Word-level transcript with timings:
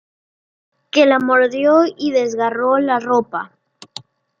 Que 0.89 1.05
la 1.05 1.19
mordió 1.19 1.83
y 1.95 2.11
desgarró 2.11 2.79
la 2.79 2.99
ropa. 2.99 3.51